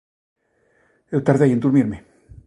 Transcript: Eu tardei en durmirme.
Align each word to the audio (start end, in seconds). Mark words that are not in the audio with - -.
Eu 1.13 1.19
tardei 1.27 1.49
en 1.53 1.61
durmirme. 1.63 1.97